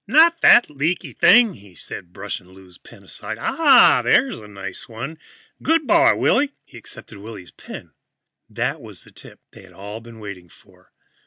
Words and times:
"Not 0.07 0.41
that 0.41 0.67
leaky 0.67 1.13
thing," 1.13 1.53
he 1.53 1.75
said, 1.75 2.11
brushing 2.11 2.49
Lou's 2.49 2.79
pen 2.79 3.03
aside. 3.03 3.37
"Ah, 3.39 4.01
there's 4.03 4.39
a 4.39 4.47
nice 4.47 4.89
one. 4.89 5.19
Good 5.61 5.85
boy, 5.85 6.15
Willy." 6.15 6.53
He 6.65 6.75
accepted 6.79 7.19
Willy's 7.19 7.51
pen. 7.51 7.91
That 8.49 8.81
was 8.81 9.03
the 9.03 9.11
tip 9.11 9.41
they 9.51 9.61
had 9.61 9.73
all 9.73 10.01
been 10.01 10.17
waiting 10.17 10.49
for. 10.49 10.91